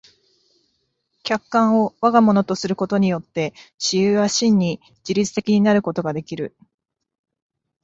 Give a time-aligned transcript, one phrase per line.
[1.21, 3.53] 客観を我が物とすることによって
[3.93, 6.55] 思惟は真に自律的になることができる。